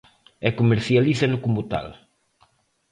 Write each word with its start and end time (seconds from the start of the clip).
E 0.47 0.49
comercialízano 0.59 1.37
como 1.43 1.61
tal. 1.71 1.87